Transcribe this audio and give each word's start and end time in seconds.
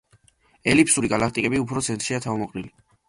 ელიფსური 0.71 1.11
გალაქტიკები 1.13 1.61
უფრო 1.67 1.85
ცენტრშია 1.89 2.23
თავმოყრილი. 2.25 2.73